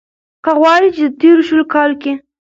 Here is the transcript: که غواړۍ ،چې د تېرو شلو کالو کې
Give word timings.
که 0.43 0.51
غواړۍ 0.59 0.89
،چې 0.95 1.01
د 1.07 1.11
تېرو 1.21 1.41
شلو 1.47 1.65
کالو 1.73 1.95
کې 2.01 2.13